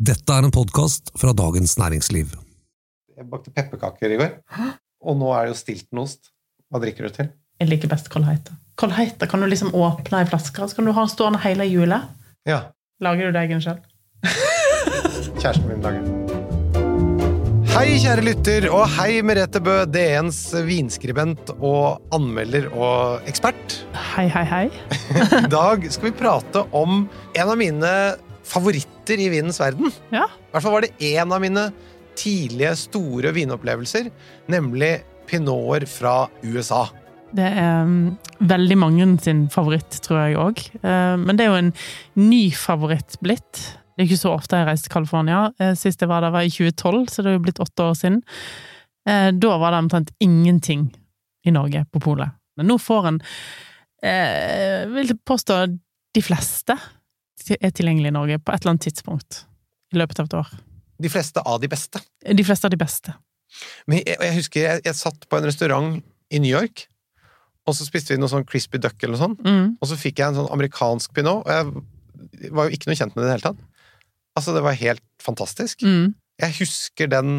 Dette 0.00 0.32
er 0.32 0.46
en 0.46 0.52
podkast 0.54 1.10
fra 1.20 1.34
Dagens 1.36 1.74
Næringsliv. 1.76 2.30
Jeg 3.12 3.26
bakte 3.28 3.50
pepperkaker 3.52 4.14
i 4.14 4.16
går, 4.16 4.30
og 5.04 5.18
nå 5.20 5.26
er 5.36 5.44
det 5.44 5.50
jo 5.52 5.56
stiltonost. 5.58 6.30
Hva 6.72 6.80
drikker 6.80 7.04
du 7.04 7.12
til? 7.18 7.26
Jeg 7.60 7.68
liker 7.68 7.90
best 7.92 8.08
Kolheita. 8.08 8.54
Kolheita 8.80 9.28
kan 9.28 9.44
du 9.44 9.48
liksom 9.50 9.74
åpne 9.76 10.22
i 10.24 10.28
flasker, 10.30 10.70
så 10.70 10.78
kan 10.78 10.88
du 10.88 10.94
ha 10.96 11.04
den 11.04 11.12
stående 11.12 11.42
hele 11.44 11.66
jula. 11.68 11.98
Ja, 12.48 12.70
Lager 13.04 13.28
du 13.28 13.36
deg 13.36 13.52
en 13.52 13.60
sjøl? 13.64 13.76
kjæresten 15.42 15.68
min 15.68 15.84
lager. 15.84 16.08
Hei, 17.74 17.98
kjære 18.00 18.24
lytter, 18.24 18.70
og 18.72 18.86
hei, 18.96 19.20
Merete 19.20 19.60
Bø, 19.64 19.82
DNs 19.84 20.40
vinskribent 20.64 21.52
og 21.58 22.00
anmelder 22.16 22.70
og 22.72 23.28
ekspert. 23.28 23.82
Hei, 24.14 24.26
hei, 24.32 24.46
hei. 24.48 24.64
I 25.44 25.52
dag 25.52 25.84
skal 25.92 26.08
vi 26.08 26.16
prate 26.24 26.64
om 26.72 27.04
en 27.36 27.44
av 27.44 27.60
mine 27.60 27.94
favoritter 28.50 29.22
i 29.22 29.30
vinens 29.32 29.60
verden. 29.62 29.92
Ja. 30.14 30.26
I 30.26 30.54
hvert 30.54 30.66
fall 30.66 30.76
var 30.76 30.86
det 30.86 30.94
én 31.10 31.34
av 31.34 31.42
mine 31.42 31.68
tidlige, 32.18 32.74
store 32.76 33.32
vinopplevelser, 33.36 34.10
nemlig 34.50 34.98
pinoter 35.30 35.86
fra 35.88 36.14
USA. 36.42 36.88
Det 37.30 37.46
er 37.46 37.84
um, 37.86 38.16
veldig 38.42 38.76
mange 38.82 39.06
sin 39.22 39.44
favoritt, 39.54 40.00
tror 40.02 40.24
jeg 40.24 40.38
òg. 40.42 40.64
men 40.82 41.38
det 41.38 41.44
er 41.44 41.52
jo 41.52 41.60
en 41.60 41.74
ny 42.18 42.48
favoritt 42.58 43.14
blitt. 43.22 43.60
Det 44.00 44.06
er 44.06 44.14
ikke 44.14 44.22
så 44.22 44.30
ofte 44.32 44.56
jeg 44.56 44.64
reiser 44.64 44.86
til 44.86 44.94
California. 44.94 45.38
Eh, 45.60 45.74
sist 45.76 46.00
jeg 46.00 46.08
var 46.08 46.22
der, 46.24 46.32
var 46.32 46.46
i 46.46 46.48
2012, 46.48 47.10
så 47.12 47.20
det 47.20 47.28
er 47.28 47.34
jo 47.34 47.42
blitt 47.44 47.58
åtte 47.60 47.84
år 47.84 47.98
siden. 47.98 48.22
Eh, 49.04 49.26
da 49.36 49.56
var 49.60 49.74
det 49.74 49.80
omtrent 49.82 50.12
ingenting 50.24 50.86
i 51.44 51.52
Norge 51.52 51.82
på 51.92 52.00
polet. 52.00 52.32
Men 52.56 52.70
nå 52.72 52.78
får 52.80 53.08
en 53.10 53.18
eh, 54.00 54.88
Vil 54.88 55.12
påstå 55.28 55.58
de 56.16 56.22
fleste 56.24 56.78
er 57.60 57.72
tilgjengelig 57.74 58.10
i 58.12 58.16
Norge 58.16 58.38
på 58.42 58.52
et 58.52 58.60
eller 58.62 58.74
annet 58.74 58.86
tidspunkt 58.88 59.44
i 59.94 59.98
løpet 59.98 60.20
av 60.22 60.28
et 60.30 60.36
år. 60.40 60.50
De 61.00 61.08
fleste 61.10 61.40
av 61.46 61.60
de 61.62 61.68
beste. 61.72 62.00
De 62.26 62.44
fleste 62.44 62.68
av 62.68 62.72
de 62.74 62.78
beste. 62.80 63.14
Men 63.90 64.02
jeg, 64.04 64.16
jeg 64.20 64.36
husker 64.36 64.60
jeg, 64.66 64.82
jeg 64.86 64.94
satt 64.98 65.24
på 65.30 65.38
en 65.40 65.46
restaurant 65.48 65.96
i 66.30 66.38
New 66.42 66.52
York, 66.52 66.84
og 67.66 67.74
så 67.76 67.86
spiste 67.86 68.14
vi 68.14 68.20
noe 68.20 68.30
sånn 68.30 68.46
crispy 68.48 68.78
duck 68.82 69.00
eller 69.02 69.16
noe 69.16 69.22
sånt, 69.24 69.40
Mm. 69.46 69.76
og 69.80 69.88
så 69.90 69.96
fikk 69.98 70.20
jeg 70.20 70.30
en 70.30 70.38
sånn 70.40 70.52
amerikansk 70.54 71.12
pinot, 71.16 71.42
og 71.46 71.50
jeg 71.50 72.50
var 72.54 72.68
jo 72.68 72.76
ikke 72.76 72.90
noe 72.90 72.98
kjent 73.00 73.16
med 73.16 73.24
det 73.24 73.26
i 73.26 73.30
det 73.30 73.34
hele 73.38 73.48
tatt. 73.50 73.64
Altså, 74.38 74.54
det 74.54 74.62
var 74.62 74.76
helt 74.78 75.02
fantastisk. 75.22 75.82
Mm. 75.82 76.12
Jeg 76.40 76.56
husker 76.60 77.10
den 77.10 77.32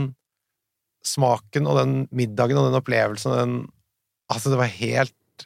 smaken 1.07 1.65
og 1.69 1.79
den 1.79 1.93
middagen 2.13 2.59
og 2.59 2.67
den 2.69 2.77
opplevelsen 2.81 3.31
og 3.33 3.39
den 3.41 3.55
Altså, 4.31 4.47
det 4.53 4.57
var 4.61 4.69
helt 4.71 5.45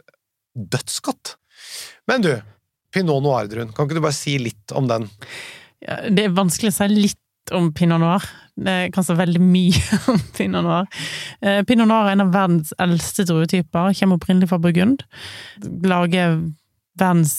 dødsgodt. 0.53 1.35
Men 2.07 2.21
du, 2.21 2.29
pinot 2.95 3.21
noir-druen. 3.25 3.73
kan 3.75 3.85
ikke 3.89 3.99
du 3.99 4.03
bare 4.07 4.15
si 4.15 4.37
litt 4.41 4.73
om 4.75 4.87
den? 4.89 5.09
Ja, 5.85 5.99
det 6.09 6.29
er 6.29 6.35
vanskelig 6.37 6.71
å 6.73 6.77
si 6.79 6.87
litt 6.95 7.53
om 7.53 7.67
pinot 7.77 8.01
noir. 8.01 8.23
Det 8.55 8.77
kan 8.95 9.03
si 9.05 9.13
veldig 9.19 9.41
mye 9.43 9.81
om 10.15 10.21
pinot 10.37 10.63
noir. 10.65 10.87
Eh, 11.43 11.59
Pinot 11.67 11.89
noir 11.91 12.07
er 12.09 12.15
en 12.15 12.23
av 12.25 12.31
verdens 12.33 12.71
eldste 12.81 13.25
druetyper. 13.27 13.91
Kommer 13.99 14.17
opprinnelig 14.17 14.47
fra 14.49 14.57
Burgund. 14.63 15.03
Lager 15.85 16.39
verdens 16.97 17.35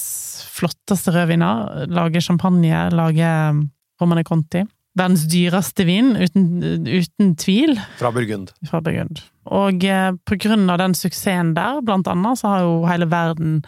flotteste 0.52 1.14
rødviner. 1.16 1.86
Lager 1.90 2.20
champagne. 2.22 2.84
Lager 2.94 3.62
Romane 4.00 4.24
Conti. 4.28 4.62
Verdens 4.96 5.26
dyreste 5.28 5.84
vin, 5.84 6.14
uten, 6.16 6.46
uten 6.88 7.34
tvil, 7.36 7.74
Fra 7.98 8.08
Burgund. 8.16 8.52
fra 8.64 8.78
Burgund. 8.80 9.18
Og 9.52 9.84
eh, 9.84 10.12
på 10.24 10.38
grunn 10.40 10.70
av 10.72 10.78
den 10.80 10.94
suksessen 10.96 11.50
der, 11.56 11.82
blant 11.84 12.08
annet, 12.08 12.40
så 12.40 12.48
har 12.54 12.62
jo 12.64 12.78
hele 12.88 13.04
verden 13.12 13.58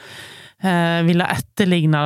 ville 0.61 1.27
etterligne 1.31 2.01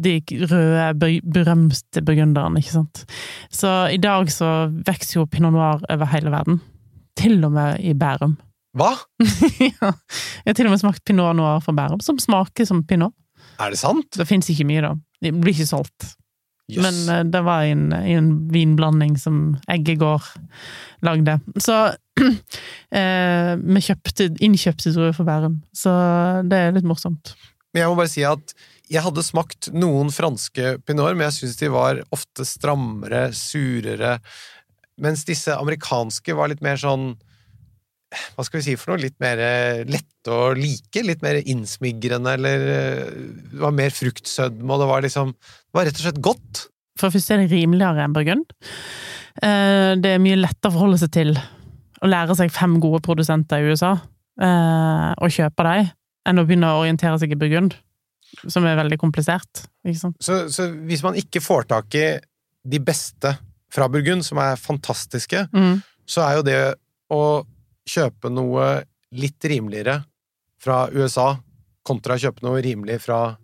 de 0.00 0.14
røde, 0.48 1.18
berømte 1.34 2.02
burgunderne, 2.04 2.60
ikke 2.60 2.76
sant. 2.76 3.02
Så 3.52 3.70
i 3.92 3.98
dag 4.00 4.30
så 4.32 4.70
vokser 4.86 5.20
jo 5.20 5.26
pinot 5.30 5.54
noir 5.54 5.82
over 5.92 6.08
hele 6.12 6.32
verden. 6.32 6.60
Til 7.18 7.42
og 7.44 7.52
med 7.52 7.82
i 7.84 7.92
Bærum. 7.98 8.38
Hva? 8.78 8.94
ja. 9.60 9.92
Jeg 9.92 10.48
har 10.48 10.56
til 10.56 10.70
og 10.70 10.74
med 10.74 10.80
smakt 10.80 11.04
pinot 11.08 11.36
noir 11.36 11.60
fra 11.64 11.74
Bærum, 11.76 12.00
som 12.04 12.20
smaker 12.22 12.68
som 12.68 12.84
pinot. 12.88 13.14
Er 13.60 13.74
det 13.74 13.80
sant? 13.82 14.08
Det 14.16 14.26
fins 14.28 14.48
ikke 14.50 14.66
mye, 14.68 14.84
da. 14.84 14.94
Det 15.22 15.34
blir 15.36 15.54
ikke 15.54 15.68
solgt. 15.68 16.14
Yes. 16.72 16.80
Men 16.80 17.00
eh, 17.12 17.24
det 17.28 17.42
var 17.44 17.66
i 17.66 17.74
en, 17.74 17.90
en 17.92 18.30
vinblanding 18.52 19.18
som 19.20 19.42
Eggegård 19.70 20.24
lagde. 21.04 21.36
Så 21.60 21.82
eh, 22.98 23.54
vi 23.56 23.84
kjøpte 23.86 24.28
innkjøpte 24.44 24.92
druer 24.94 25.16
for 25.16 25.28
Bærum, 25.28 25.60
så 25.76 25.92
det 26.46 26.58
er 26.58 26.76
litt 26.76 26.88
morsomt. 26.88 27.34
Men 27.72 27.84
jeg 27.84 27.90
må 27.90 27.98
bare 27.98 28.12
si 28.12 28.24
at 28.28 28.54
jeg 28.92 29.04
hadde 29.06 29.24
smakt 29.24 29.70
noen 29.72 30.12
franske 30.12 30.76
pinot, 30.84 31.14
men 31.16 31.30
jeg 31.30 31.38
syns 31.38 31.60
de 31.60 31.70
var 31.72 32.02
ofte 32.12 32.44
strammere, 32.44 33.30
surere, 33.36 34.18
mens 35.00 35.24
disse 35.24 35.54
amerikanske 35.56 36.36
var 36.36 36.52
litt 36.52 36.64
mer 36.64 36.80
sånn 36.80 37.14
hva 38.12 38.44
skal 38.44 38.60
vi 38.60 38.66
si 38.66 38.74
for 38.76 38.92
noe? 38.92 39.00
Litt 39.00 39.16
mer 39.24 39.40
eh, 39.40 39.78
lette 39.88 40.28
å 40.28 40.50
like? 40.52 41.00
Litt 41.00 41.22
mer 41.24 41.38
innsmigrende, 41.40 42.34
eller 42.36 42.64
eh, 42.68 43.14
Det 43.54 43.62
var 43.62 43.72
mer 43.72 43.94
fruktsødme, 43.96 44.68
og 44.68 44.82
det 44.82 44.88
var 44.90 45.06
liksom 45.06 45.32
Det 45.32 45.78
var 45.78 45.88
rett 45.88 45.96
og 45.96 46.04
slett 46.04 46.20
godt. 46.28 46.60
For 47.00 47.08
det 47.08 47.16
første 47.16 47.34
er 47.38 47.40
det 47.40 47.54
rimeligere 47.54 48.04
enn 48.04 48.12
Burgund. 48.12 48.52
Det 49.32 50.10
er 50.12 50.20
mye 50.20 50.36
lettere 50.36 50.68
å 50.68 50.74
forholde 50.74 50.98
seg 51.00 51.14
til 51.16 51.30
å 52.02 52.08
lære 52.10 52.34
seg 52.38 52.50
fem 52.54 52.78
gode 52.82 53.00
produsenter 53.04 53.62
i 53.62 53.70
USA, 53.72 53.92
eh, 54.40 55.08
og 55.22 55.30
kjøpe 55.32 55.66
dem, 55.68 55.90
enn 56.26 56.38
å 56.42 56.44
begynne 56.46 56.70
å 56.72 56.82
orientere 56.82 57.18
seg 57.22 57.32
i 57.34 57.38
Burgund, 57.38 57.74
som 58.48 58.64
er 58.66 58.78
veldig 58.78 58.98
komplisert. 58.98 59.64
Så, 60.18 60.48
så 60.50 60.68
hvis 60.88 61.02
man 61.04 61.18
ikke 61.20 61.42
får 61.44 61.66
tak 61.70 61.94
i 61.98 62.06
de 62.64 62.78
beste 62.82 63.34
fra 63.72 63.88
Burgund, 63.92 64.24
som 64.26 64.38
er 64.42 64.56
fantastiske, 64.60 65.46
Mm. 65.52 65.80
så 66.06 66.22
er 66.26 66.36
jo 66.38 66.42
det 66.46 66.60
å 67.12 67.22
kjøpe 67.88 68.30
noe 68.30 68.84
litt 69.12 69.44
rimeligere 69.44 70.04
fra 70.62 70.86
USA 70.94 71.36
kontra 71.84 72.14
å 72.14 72.22
kjøpe 72.22 72.44
noe 72.46 72.62
rimelig 72.62 73.00
fra 73.02 73.36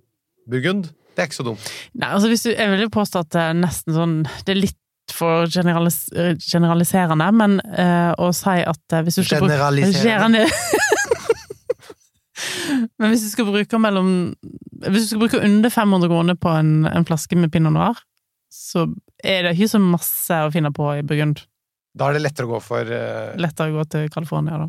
Burgund, 0.48 0.90
det 1.14 1.24
er 1.24 1.26
ikke 1.28 1.40
så 1.40 1.44
dumt. 1.48 1.70
Nei, 1.98 2.08
altså 2.14 2.28
hvis 2.30 2.44
du, 2.46 2.52
jeg 2.54 2.70
vil 2.70 2.84
jo 2.86 2.90
påstå 2.94 3.24
at 3.24 3.30
det 3.34 3.40
er 3.42 3.56
nesten 3.58 3.94
sånn 3.96 4.12
Det 4.46 4.52
er 4.54 4.60
litt 4.62 4.76
for 5.18 5.48
generalis 5.50 6.04
generaliserende, 6.42 7.26
men 7.34 7.58
uh, 7.74 8.12
å 8.18 8.30
si 8.36 8.58
at 8.62 8.94
uh, 8.94 9.02
hvis 9.04 9.20
du 9.20 9.24
skal 9.26 9.46
Generaliserende. 9.48 10.46
Men 12.98 13.10
hvis 13.10 13.24
du 13.26 13.30
skal 13.32 13.48
bruke 13.48 13.78
mellom 13.82 14.10
Hvis 14.84 15.02
du 15.02 15.08
skal 15.08 15.22
bruke 15.24 15.40
under 15.42 15.72
500 15.74 16.10
kroner 16.10 16.36
på 16.38 16.52
en, 16.54 16.86
en 16.86 17.06
flaske 17.06 17.36
med 17.36 17.50
pinot 17.50 17.74
noir, 17.74 17.98
så 18.52 18.86
er 19.24 19.42
det 19.42 19.56
ikke 19.56 19.72
så 19.74 19.80
masse 19.82 20.38
å 20.46 20.50
finne 20.54 20.70
på 20.74 20.86
i 20.94 21.02
Burgund. 21.02 21.42
Da 21.98 22.08
er 22.08 22.18
det 22.18 22.22
lettere 22.22 22.46
å 22.46 22.52
gå 22.54 22.60
for 22.62 22.86
uh... 22.86 23.34
Lettere 23.40 23.72
å 23.72 23.80
gå 23.80 23.86
til 23.90 24.10
California, 24.14 24.60
da. 24.62 24.68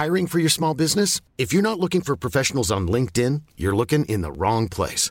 Hiring 0.00 0.26
for 0.26 0.38
your 0.38 0.48
small 0.48 0.72
business? 0.72 1.20
If 1.36 1.52
you're 1.52 1.62
not 1.62 1.78
looking 1.78 2.00
for 2.00 2.16
professionals 2.16 2.70
on 2.70 2.88
LinkedIn, 2.88 3.42
you're 3.58 3.76
looking 3.76 4.06
in 4.06 4.22
the 4.22 4.32
wrong 4.32 4.66
place. 4.66 5.10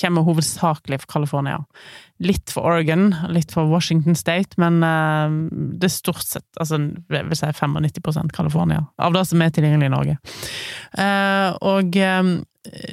kommer 0.00 0.24
hovedsakelig 0.26 1.00
fra 1.02 1.12
California. 1.12 1.58
Litt 2.24 2.50
for 2.50 2.66
Oregon, 2.66 3.12
litt 3.34 3.52
for 3.54 3.68
Washington 3.70 4.16
State, 4.18 4.58
men 4.58 4.80
eh, 4.82 5.36
det 5.78 5.90
er 5.90 5.94
stort 5.94 6.24
sett 6.26 6.60
altså, 6.60 6.80
jeg 7.12 7.28
vil 7.28 7.38
si 7.38 7.52
95% 7.60 8.34
California, 8.34 8.82
av 8.98 9.14
det 9.14 9.26
som 9.28 9.44
er 9.44 9.54
tilgjengelig 9.54 9.90
i 9.90 9.94
Norge. 9.94 10.18
Eh, 10.98 11.50
og 11.74 12.00
eh, 12.02 12.34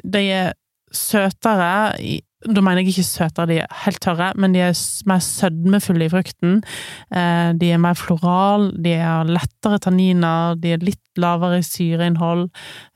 de 0.03 0.23
er 0.29 0.53
søtere 0.95 2.21
da 2.45 2.61
mener 2.61 2.83
jeg 2.83 2.93
ikke 2.93 3.07
søtere, 3.07 3.47
de 3.49 3.55
er 3.63 3.77
helt 3.85 4.01
tørre, 4.03 4.27
men 4.37 4.53
de 4.53 4.61
er 4.61 4.75
mer 5.09 5.21
sødmefulle 5.23 6.05
i 6.05 6.11
frukten. 6.13 6.59
Eh, 7.09 7.53
De 7.57 7.71
er 7.73 7.81
mer 7.81 7.97
floral, 7.97 8.71
de 8.77 8.93
har 8.99 9.25
lettere 9.25 9.79
tanniner, 9.81 10.55
de 10.61 10.75
er 10.75 10.83
litt 10.85 11.01
lavere 11.17 11.63
syreinnhold. 11.65 12.49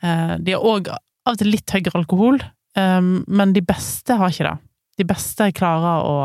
Eh, 0.04 0.38
De 0.38 0.54
har 0.54 0.62
òg 0.62 0.92
av 0.94 1.34
og 1.34 1.38
til 1.38 1.52
litt 1.52 1.70
høyere 1.70 1.98
alkohol, 2.00 2.40
eh, 2.80 3.02
men 3.28 3.54
de 3.56 3.66
beste 3.66 4.16
har 4.20 4.32
ikke 4.32 4.48
det. 4.48 4.58
De 5.00 5.08
beste 5.08 5.52
klarer 5.56 6.08
å 6.08 6.16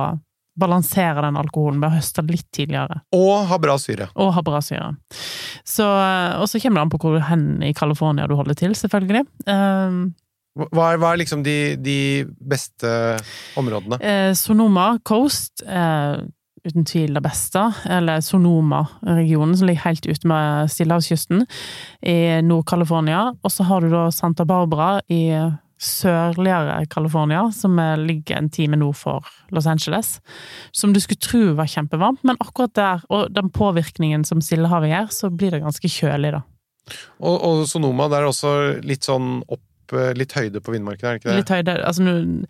balansere 0.58 1.22
den 1.24 1.34
alkoholen 1.38 1.80
ved 1.82 1.90
å 1.90 1.96
høste 1.96 2.22
litt 2.28 2.46
tidligere. 2.54 3.00
Og 3.16 3.48
ha 3.50 3.56
bra 3.58 3.74
syre. 3.82 4.06
Og 4.22 4.28
ha 4.36 4.42
bra 4.46 4.60
syre. 4.62 4.92
Så, 5.66 5.86
og 6.38 6.46
så 6.46 6.60
kommer 6.62 6.78
det 6.78 6.84
an 6.84 6.92
på 6.92 7.00
hvor 7.02 7.16
hen 7.26 7.48
i 7.66 7.72
California 7.74 8.28
du 8.30 8.36
holder 8.38 8.54
til, 8.60 8.76
selvfølgelig. 8.78 9.24
Um, 9.50 10.04
Hva 10.54 10.92
er, 10.92 11.00
hva 11.02 11.10
er 11.10 11.18
liksom 11.24 11.42
de, 11.42 11.74
de 11.82 11.98
beste 12.38 12.86
områdene? 13.58 13.98
Eh, 13.98 14.30
Sonoma 14.38 14.92
Coast, 15.02 15.64
eh, 15.66 16.22
uten 16.62 16.86
tvil 16.86 17.18
det 17.18 17.24
beste. 17.26 17.64
Eller 17.90 18.22
Sonoma-regionen, 18.22 19.56
som 19.58 19.66
ligger 19.66 19.88
helt 19.88 20.06
ute 20.06 20.30
med 20.30 20.70
stillehavskysten 20.70 21.42
i 22.06 22.16
Nord-California. 22.46 23.32
Og 23.42 23.50
så 23.50 23.66
har 23.66 23.82
du 23.82 23.90
da 23.90 24.06
Santa 24.14 24.46
Barbara 24.46 25.00
i 25.10 25.24
sørligere 25.80 26.86
California, 26.90 27.50
som 27.52 27.78
er- 27.78 27.96
ligger 27.96 28.36
en 28.38 28.48
time 28.50 28.76
nord 28.76 28.94
for 28.96 29.24
Los 29.50 29.66
Angeles. 29.66 30.20
Som 30.72 30.92
du 30.92 31.00
skulle 31.00 31.20
tro 31.20 31.54
var 31.54 31.66
kjempevarmt, 31.66 32.22
men 32.24 32.36
akkurat 32.40 32.74
der, 32.74 33.02
og 33.10 33.32
den 33.34 33.50
påvirkningen 33.50 34.24
som 34.24 34.40
Sildehavet 34.40 34.90
gjør, 34.90 35.10
så 35.12 35.30
blir 35.30 35.50
det 35.50 35.62
ganske 35.62 35.88
kjølig, 35.88 36.32
da. 36.32 36.42
Og, 37.20 37.40
og 37.42 37.66
Sonoma, 37.68 38.08
det 38.08 38.18
er 38.18 38.26
også 38.28 38.82
litt 38.84 39.02
sånn 39.04 39.42
opp 39.48 39.60
Litt 39.92 40.32
høyde 40.32 40.62
på 40.64 40.72
vindmarken, 40.72 41.04
er 41.04 41.12
det 41.12 41.20
ikke 41.20 41.28
det? 41.28 41.36
Litt 41.36 41.50
høyde. 41.52 41.84
Altså, 41.86 42.02
nå- 42.02 42.46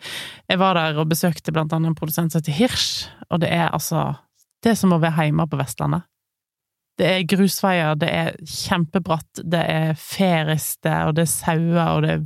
jeg 0.49 0.57
var 0.57 0.73
der 0.73 0.97
og 0.97 1.09
besøkte 1.09 1.51
blant 1.51 1.73
annet 1.75 1.89
en 1.91 1.95
produsent 1.95 2.31
som 2.31 2.39
heter 2.39 2.53
Hirsch, 2.55 3.09
og 3.29 3.41
det 3.41 3.49
er 3.51 3.69
altså 3.75 4.15
Det 4.63 4.71
er 4.71 4.75
som 4.79 4.93
å 4.95 4.99
være 5.01 5.25
hjemme 5.27 5.45
på 5.45 5.57
Vestlandet. 5.59 6.03
Det 6.97 7.05
er 7.05 7.23
grusveier, 7.27 7.93
det 7.99 8.09
er 8.09 8.31
kjempebratt, 8.47 9.43
det 9.43 9.61
er 9.69 9.93
feriste, 9.99 10.93
og 11.05 11.15
det 11.15 11.23
er 11.27 11.33
sauer, 11.33 11.89
og 11.97 12.01
det 12.03 12.09
er 12.15 12.23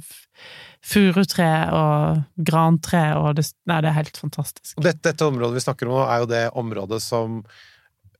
furutre 0.86 1.50
og 1.76 2.22
grantre, 2.36 3.02
og 3.20 3.36
det 3.40 3.50
Nei, 3.70 3.82
det 3.84 3.92
er 3.92 3.98
helt 4.00 4.18
fantastisk. 4.18 4.78
Dette, 4.80 5.02
dette 5.12 5.28
området 5.28 5.60
vi 5.60 5.66
snakker 5.66 5.90
om 5.90 5.98
nå, 5.98 6.06
er 6.06 6.24
jo 6.24 6.30
det 6.32 6.44
området 6.58 7.02
som 7.04 7.42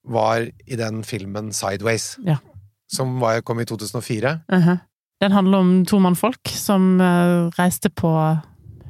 var 0.10 0.46
i 0.48 0.80
den 0.80 1.04
filmen 1.08 1.54
Sideways. 1.56 2.14
Ja. 2.26 2.40
Som 2.90 3.20
var, 3.22 3.42
kom 3.46 3.62
i 3.62 3.68
2004. 3.70 4.40
Mhm. 4.52 4.80
Den 5.20 5.34
handler 5.36 5.60
om 5.60 5.72
to 5.84 5.98
mannfolk 6.00 6.48
som 6.48 7.02
eh, 7.04 7.50
reiste 7.58 7.90
på 7.92 8.08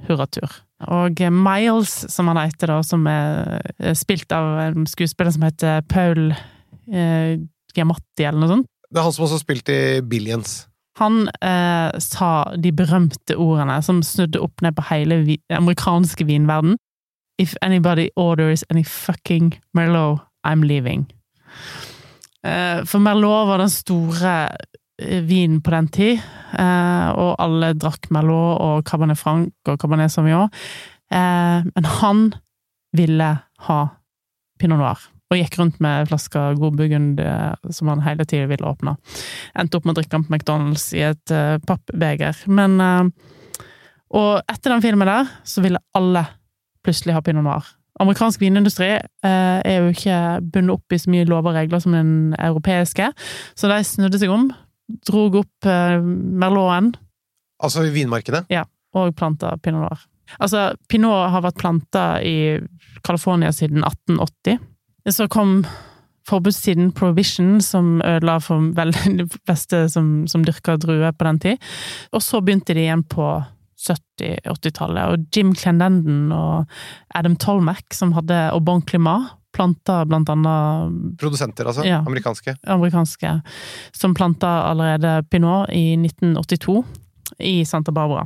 hurratur. 0.05 0.59
Og 0.85 1.21
eh, 1.21 1.33
Miles, 1.33 2.05
som 2.13 2.29
han 2.29 2.37
heter, 2.37 2.69
da, 2.69 2.83
som 2.85 3.07
er 3.09 3.95
spilt 3.97 4.29
av 4.31 4.59
en 4.67 4.85
skuespiller 4.85 5.33
som 5.33 5.47
heter 5.47 5.81
Paul 5.89 6.29
eh, 6.29 7.39
Giamatti, 7.73 8.27
eller 8.27 8.43
noe 8.43 8.51
sånt. 8.53 8.69
Det 8.89 9.01
er 9.01 9.05
han 9.05 9.15
som 9.15 9.25
også 9.25 9.41
spilte 9.41 9.73
i 9.73 10.01
Billions. 10.05 10.68
Han 10.99 11.29
eh, 11.41 11.99
sa 12.03 12.29
de 12.59 12.71
berømte 12.75 13.37
ordene 13.39 13.79
som 13.85 14.01
snudde 14.03 14.41
opp 14.43 14.63
ned 14.65 14.75
på 14.75 14.87
hele 14.89 15.21
vi 15.27 15.37
amerikanske 15.55 16.27
vinverden. 16.27 16.77
If 17.39 17.55
anybody 17.61 18.09
orders 18.15 18.65
any 18.69 18.83
fucking 18.83 19.53
Merlot, 19.73 20.19
I'm 20.43 20.65
leaving. 20.67 21.07
Eh, 22.43 22.83
for 22.85 22.99
Merlot 22.99 23.47
var 23.47 23.63
den 23.63 23.71
store 23.71 24.33
eh, 24.99 25.23
vinen 25.23 25.61
på 25.61 25.71
den 25.71 25.87
tid, 25.87 26.19
eh, 26.59 27.09
og 27.15 27.35
alle 27.39 27.73
drakk 27.79 28.11
Merlot 28.11 28.59
og 28.59 28.83
Cabernet 28.87 29.19
Franc 29.19 29.71
og 29.71 29.79
Cabernet 29.79 30.11
Sauvignon. 30.11 30.51
Eh, 31.11 31.63
men 31.63 31.89
han 31.99 32.25
ville 32.95 33.31
ha 33.67 33.79
Pinot 34.59 34.81
Noir, 34.81 35.01
og 35.29 35.37
gikk 35.39 35.57
rundt 35.59 35.79
med 35.83 36.03
en 36.03 36.09
flaske 36.09 36.43
god 36.59 36.77
burgund 36.79 37.19
som 37.75 37.91
han 37.91 38.01
hele 38.05 38.25
tiden 38.25 38.49
ville 38.51 38.65
åpne. 38.65 38.95
Endte 39.57 39.77
opp 39.77 39.85
med 39.85 39.93
å 39.93 39.99
drikke 39.99 40.15
den 40.17 40.25
på 40.27 40.33
McDonald's 40.35 40.87
i 40.97 41.03
et 41.11 41.33
uh, 41.35 41.57
pappbeger. 41.69 42.39
Men 42.49 42.79
uh, 42.81 43.03
Og 44.09 44.39
etter 44.49 44.73
den 44.73 44.81
filmen 44.81 45.07
der, 45.07 45.29
så 45.45 45.61
ville 45.61 45.81
alle 45.93 46.25
plutselig 46.85 47.13
ha 47.13 47.21
pinot 47.21 47.45
noir. 47.45 47.67
Amerikansk 47.99 48.41
vinindustri 48.41 48.93
eh, 48.95 49.59
er 49.59 49.81
jo 49.81 49.91
ikke 49.91 50.17
bundet 50.53 50.77
opp 50.77 50.95
i 50.95 50.99
så 51.01 51.11
mye 51.11 51.27
lover 51.27 51.51
og 51.51 51.57
regler 51.59 51.81
som 51.83 51.95
den 51.97 52.11
europeiske, 52.39 53.09
så 53.59 53.71
de 53.71 53.79
snudde 53.83 54.21
seg 54.21 54.31
om, 54.31 54.47
drog 55.09 55.35
opp 55.41 55.67
eh, 55.67 55.99
merloten 55.99 56.93
Altså 57.59 57.83
i 57.83 58.05
Ja. 58.49 58.63
og 58.95 59.15
planta 59.15 59.57
pinot 59.59 59.83
noir. 59.83 59.99
Altså, 60.37 60.69
pinot 60.91 61.31
har 61.33 61.45
vært 61.45 61.59
planta 61.61 62.07
i 62.21 62.59
California 63.05 63.51
siden 63.55 63.83
1880. 63.83 64.59
Så 65.09 65.27
kom 65.31 65.63
forbudstiden 66.29 66.91
prohibition, 66.93 67.57
som 67.61 68.01
ødela 68.05 68.37
for 68.43 68.69
vel 68.77 68.93
de 69.19 69.25
fleste 69.39 69.87
som, 69.89 70.27
som 70.29 70.45
dyrka 70.45 70.77
druer 70.77 71.15
på 71.15 71.25
den 71.25 71.41
tid. 71.45 71.71
Og 72.13 72.23
så 72.23 72.43
begynte 72.43 72.75
de 72.77 72.85
igjen 72.85 73.05
på 73.09 73.31
70-80-tallet, 73.79 75.03
og 75.07 75.35
Jim 75.35 75.53
Clendenden 75.55 76.33
og 76.35 76.69
Adam 77.15 77.37
Tolmack, 77.39 77.93
som 77.95 78.11
hadde 78.17 78.49
og 78.51 78.65
Bon 78.67 78.83
Climat, 78.83 79.35
planta 79.55 80.03
blant 80.05 80.29
annet 80.29 81.15
Produsenter, 81.19 81.69
altså. 81.71 81.85
Ja. 81.87 82.03
Amerikanske. 82.05 82.53
amerikanske, 82.69 83.31
som 83.95 84.13
planta 84.13 84.51
allerede 84.69 85.23
pinot 85.31 85.71
i 85.73 85.95
1982 85.97 86.83
i 87.39 87.63
Santa 87.67 87.93
Barbara. 87.95 88.25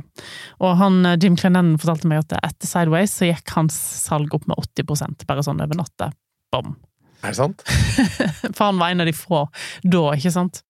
Og 0.60 0.76
han, 0.80 1.04
eh, 1.06 1.18
Jim 1.20 1.36
Clennan 1.36 1.74
fortalte 1.78 2.10
meg 2.10 2.24
at 2.24 2.36
etter 2.40 2.70
Sideways 2.70 3.14
så 3.14 3.30
gikk 3.30 3.54
hans 3.56 3.76
salg 4.04 4.34
opp 4.34 4.48
med 4.50 4.58
80% 4.58 5.26
bare 5.28 5.44
sånn 5.46 5.62
over 5.64 5.78
natta. 5.78 6.10
Bom. 6.54 6.76
Er 7.24 7.32
det 7.32 7.38
sant? 7.38 7.64
For 8.56 8.66
han 8.66 8.80
var 8.80 8.92
en 8.92 9.04
av 9.04 9.08
de 9.08 9.16
få 9.16 9.46
da, 9.82 10.04
ikke 10.12 10.34
sant? 10.34 10.60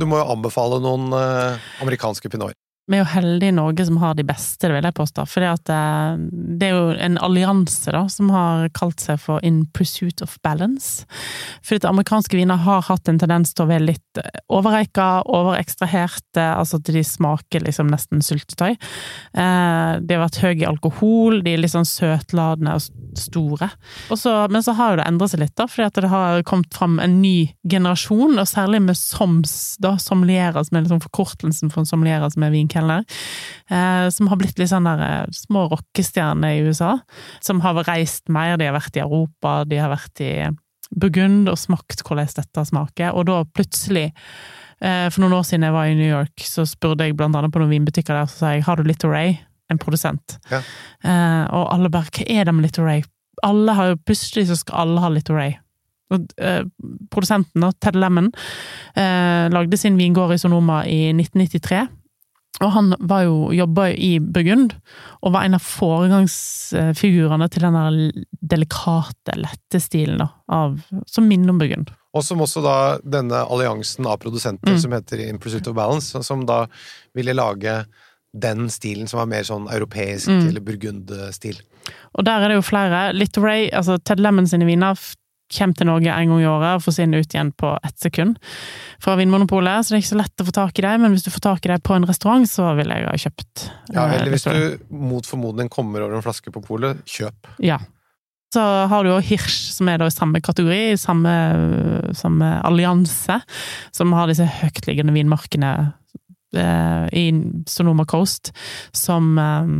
Du 0.00 0.06
må 0.08 0.16
jo 0.16 0.30
anbefale 0.32 0.80
noen 0.82 1.12
eh, 1.14 1.70
amerikanske 1.84 2.32
pinoter. 2.32 2.56
Vi 2.90 2.98
er 2.98 3.04
jo 3.04 3.10
heldige 3.12 3.52
i 3.52 3.54
Norge 3.54 3.84
som 3.86 4.00
har 4.02 4.16
de 4.18 4.24
beste, 4.26 4.66
det 4.66 4.74
vil 4.74 4.88
jeg 4.88 4.96
påstå. 4.98 5.24
For 5.30 5.44
det, 5.44 5.76
det 6.58 6.66
er 6.66 6.74
jo 6.74 6.94
en 6.98 7.18
allianse 7.22 7.92
da, 7.94 8.02
som 8.10 8.32
har 8.34 8.66
kalt 8.74 9.02
seg 9.02 9.20
for 9.22 9.38
In 9.46 9.62
Pursuit 9.76 10.22
of 10.24 10.34
Balance. 10.42 11.06
For 11.62 11.78
at 11.78 11.86
amerikanske 11.86 12.34
viner 12.34 12.58
har 12.64 12.82
hatt 12.88 13.06
en 13.10 13.20
tendens 13.22 13.54
til 13.54 13.66
å 13.66 13.70
være 13.70 13.92
litt 13.92 14.22
overreika, 14.50 15.22
overekstraherte, 15.30 16.42
altså 16.42 16.80
at 16.80 16.90
de 16.90 17.04
smaker 17.06 17.62
liksom 17.62 17.92
nesten 17.92 18.24
syltetøy. 18.26 18.72
Eh, 18.74 19.92
de 20.02 20.16
har 20.16 20.24
vært 20.24 20.40
høye 20.42 20.58
i 20.64 20.68
alkohol, 20.68 21.40
de 21.46 21.54
er 21.54 21.62
litt 21.62 21.74
sånn 21.76 21.88
søtladende 21.88 22.74
og 22.74 22.88
store. 23.18 23.70
Også, 24.10 24.34
men 24.50 24.66
så 24.66 24.74
har 24.78 24.92
jo 24.96 25.00
det 25.00 25.06
endret 25.06 25.34
seg 25.34 25.44
litt, 25.44 25.54
da, 25.58 25.68
fordi 25.70 25.86
at 25.86 26.02
det 26.02 26.10
har 26.10 26.42
kommet 26.48 26.74
fram 26.74 26.98
en 27.02 27.20
ny 27.22 27.52
generasjon, 27.70 28.34
og 28.34 28.50
særlig 28.50 28.82
med 28.88 28.98
soms, 28.98 29.54
da, 29.82 29.94
sommelierer, 30.02 30.58
som 30.66 30.78
er 30.78 30.86
liksom 30.88 31.04
forkortelsen 31.06 31.70
for 31.70 31.84
en 31.84 31.90
sommelierer 31.94 32.34
som 32.34 32.46
er 32.46 32.54
vinkelner, 32.54 32.79
eh, 32.88 34.06
som 34.14 34.30
har 34.30 34.40
blitt 34.40 34.58
litt 34.60 34.70
sånn 34.72 34.88
der 34.88 35.04
eh, 35.04 35.34
små 35.34 35.66
rockestjerner 35.72 36.56
i 36.56 36.64
USA, 36.66 36.96
som 37.44 37.62
har 37.64 37.78
reist 37.88 38.30
mer, 38.32 38.56
de 38.60 38.68
har 38.68 38.76
vært 38.76 38.96
i 38.98 39.04
Europa, 39.04 39.60
de 39.68 39.80
har 39.80 39.92
vært 39.92 40.24
i 40.24 40.32
Burgund 40.90 41.50
og 41.50 41.58
smakt 41.60 42.02
hvordan 42.02 42.32
dette 42.34 42.64
smaker, 42.66 43.14
og 43.14 43.28
da 43.28 43.44
plutselig 43.46 44.08
eh, 44.10 45.06
For 45.12 45.20
noen 45.22 45.36
år 45.38 45.46
siden 45.46 45.68
jeg 45.68 45.76
var 45.76 45.86
i 45.86 45.94
New 45.98 46.10
York, 46.10 46.34
så 46.42 46.66
spurte 46.66 47.06
jeg 47.06 47.16
blant 47.18 47.36
annet 47.38 47.54
på 47.54 47.62
noen 47.62 47.76
vinbutikker 47.76 48.16
der, 48.16 48.30
så 48.30 48.42
sa 48.42 48.52
jeg 48.56 48.66
har 48.66 48.80
du 48.80 48.88
Little 48.88 49.12
Ray? 49.12 49.38
En 49.70 49.78
produsent. 49.78 50.40
Ja. 50.50 50.64
Eh, 51.06 51.44
og 51.54 51.68
alle 51.70 51.92
bare 51.94 52.10
hva 52.10 52.24
er 52.26 52.48
det 52.48 52.54
med 52.56 52.66
Little 52.66 52.88
Ray? 52.88 53.04
Alle 53.46 53.74
har 53.78 53.92
jo, 53.92 54.00
Plutselig 54.02 54.48
så 54.48 54.56
skal 54.58 54.82
alle 54.82 55.04
ha 55.04 55.12
Little 55.14 55.36
Ray. 55.36 55.52
Og, 56.10 56.26
eh, 56.42 56.64
produsenten, 57.10 57.72
Ted 57.78 57.94
Lemon, 57.94 58.32
eh, 58.96 59.46
lagde 59.48 59.78
sin 59.78 59.96
vingård 59.96 60.34
i 60.34 60.38
Sonoma 60.42 60.82
i 60.86 61.12
1993. 61.14 61.86
Og 62.60 62.72
han 62.74 62.90
var 63.00 63.22
jo, 63.24 63.36
jobba 63.56 63.86
jo 63.88 63.94
i 63.96 64.18
Burgund, 64.20 64.74
og 65.22 65.32
var 65.32 65.46
en 65.46 65.54
av 65.56 65.62
foregangsfigurene 65.64 67.48
til 67.50 67.62
den 67.64 67.78
der 67.78 68.24
delikate, 68.52 69.36
lette 69.40 69.80
stilen, 69.80 70.18
da, 70.20 70.28
av, 70.52 70.78
som 71.08 71.28
minner 71.28 71.54
om 71.54 71.58
Burgund. 71.62 71.90
Og 72.12 72.24
som 72.26 72.42
også 72.42 72.60
da 72.64 72.76
denne 73.06 73.44
alliansen 73.46 74.06
av 74.10 74.18
produsenter 74.18 74.72
Mm. 74.74 74.80
som 74.82 74.92
heter 74.92 75.28
In 75.28 75.38
Pursuit 75.38 75.66
of 75.68 75.74
Balance, 75.76 76.22
som 76.22 76.44
da 76.44 76.66
ville 77.14 77.32
lage 77.32 77.84
den 78.36 78.68
stilen 78.68 79.08
som 79.08 79.18
var 79.18 79.26
mer 79.26 79.42
sånn 79.42 79.68
europeisk, 79.70 80.28
Mm. 80.28 80.48
eller 80.48 80.60
burgundstil. 80.60 81.60
Og 82.14 82.24
der 82.24 82.42
er 82.42 82.48
det 82.48 82.54
jo 82.56 82.62
flere. 82.62 83.12
Little 83.14 83.42
Ray, 83.42 83.70
altså 83.72 83.98
Ted 84.04 84.20
Lemon 84.20 84.46
sine 84.46 84.66
viner 84.66 84.94
kommer 85.50 85.76
til 85.76 85.88
Norge 85.88 86.14
en 86.14 86.32
gang 86.32 86.42
i 86.42 86.48
året 86.48 86.78
og 86.78 86.84
forsvinner 86.84 87.22
ut 87.22 87.34
igjen 87.34 87.52
på 87.58 87.72
ett 87.86 87.98
sekund 88.02 88.38
fra 89.02 89.16
Vinmonopolet, 89.18 89.84
så 89.84 89.92
det 89.92 89.98
er 89.98 90.04
ikke 90.04 90.12
så 90.12 90.20
lett 90.20 90.42
å 90.42 90.48
få 90.48 90.56
tak 90.56 90.80
i 90.80 90.84
dem, 90.86 91.04
men 91.04 91.14
hvis 91.16 91.24
du 91.26 91.30
får 91.34 91.46
tak 91.46 91.66
i 91.66 91.72
dem 91.72 91.84
på 91.84 91.96
en 91.96 92.08
restaurant, 92.08 92.48
så 92.48 92.72
ville 92.78 92.98
jeg 92.98 93.08
ha 93.08 93.16
kjøpt. 93.24 93.64
Ja, 93.94 94.04
eh, 94.04 94.18
eller 94.18 94.34
hvis 94.34 94.46
du 94.46 94.84
mot 94.92 95.26
formodning 95.26 95.70
kommer 95.72 96.04
over 96.06 96.18
en 96.18 96.26
flaske 96.26 96.52
på 96.54 96.62
polet, 96.64 97.00
kjøp. 97.08 97.54
Ja. 97.64 97.80
Så 98.50 98.62
har 98.90 99.06
du 99.06 99.12
jo 99.12 99.20
Hirsch, 99.22 99.70
som 99.76 99.88
er 99.88 100.00
da 100.02 100.08
i 100.10 100.14
samme 100.14 100.40
kategori, 100.42 100.80
i 100.90 100.98
samme, 100.98 101.32
samme 102.18 102.50
allianse, 102.66 103.38
som 103.94 104.14
har 104.16 104.26
disse 104.26 104.46
høytliggende 104.58 105.14
vinmarkene 105.14 105.70
eh, 106.58 107.06
i 107.14 107.24
Sonoma 107.70 108.08
Coast, 108.10 108.50
som 108.96 109.38
eh, 109.38 109.70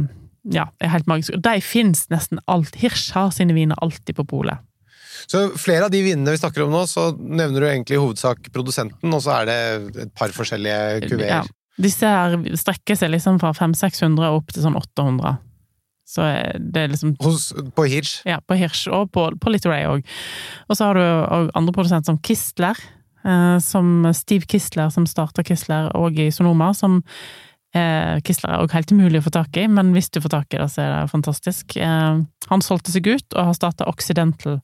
ja, 0.54 0.68
er 0.78 0.94
helt 0.94 1.10
magiske. 1.10 1.36
Og 1.36 1.44
de 1.44 1.60
fins 1.64 2.06
nesten 2.12 2.40
alt. 2.50 2.78
Hirsch 2.80 3.10
har 3.16 3.34
sine 3.34 3.56
viner 3.58 3.78
alltid 3.82 4.16
på 4.20 4.28
polet. 4.36 4.62
Så 5.28 5.50
flere 5.60 5.88
av 5.88 5.92
de 5.92 6.02
vinene 6.04 6.32
vi 6.34 6.40
snakker 6.40 6.64
om 6.64 6.72
nå, 6.74 6.84
så 6.88 7.10
nevner 7.18 7.60
du 7.60 7.68
egentlig 7.68 7.98
i 7.98 8.02
hovedsak 8.02 8.50
produsenten, 8.54 9.12
og 9.12 9.22
så 9.24 9.40
er 9.40 9.50
det 9.50 9.58
et 10.06 10.14
par 10.16 10.32
forskjellige 10.36 11.20
Ja. 11.26 11.42
Disse 11.80 12.08
her 12.08 12.34
strekker 12.60 12.98
seg 12.98 13.12
liksom 13.14 13.38
fra 13.40 13.54
500-600 13.56 14.34
opp 14.36 14.52
til 14.52 14.64
sånn 14.66 14.76
800. 14.76 15.38
Så 16.10 16.24
eh, 16.26 16.56
det 16.58 16.82
er 16.82 16.92
liksom 16.92 17.14
Hos, 17.22 17.50
på 17.76 17.86
Hirsch. 17.88 18.20
Ja, 18.28 18.40
på 18.42 18.56
Hirsch 18.58 18.88
og 18.90 19.12
på, 19.14 19.28
på 19.40 19.52
Little 19.52 19.70
Ray 19.72 19.86
òg. 19.88 20.02
Og 20.68 20.76
så 20.76 20.90
har 20.90 20.98
du 20.98 21.50
andre 21.54 21.72
produsenter 21.76 22.10
som 22.10 22.18
Kistler. 22.26 22.76
eh, 23.24 23.58
som 23.62 24.08
Steve 24.16 24.48
Kistler, 24.50 24.90
som 24.90 25.06
starta 25.06 25.44
Kistler 25.46 25.90
og 25.96 26.18
i 26.18 26.30
Sonoma, 26.34 26.72
som 26.74 27.00
eh, 27.76 28.18
Kistler 28.26 28.54
er 28.54 28.64
òg 28.64 28.74
helt 28.74 28.92
umulig 28.92 29.20
å 29.20 29.26
få 29.26 29.32
tak 29.34 29.56
i, 29.60 29.66
men 29.70 29.92
hvis 29.94 30.10
du 30.12 30.20
får 30.22 30.34
tak 30.34 30.54
i 30.54 30.60
det, 30.60 30.68
så 30.72 30.84
er 30.84 30.92
det 30.94 31.12
fantastisk. 31.12 31.76
Eh, 31.76 32.22
han 32.50 32.64
solgte 32.64 32.94
seg 32.94 33.08
ut, 33.10 33.26
og 33.34 33.50
har 33.50 33.58
starta 33.58 33.88
Occidental, 33.90 34.60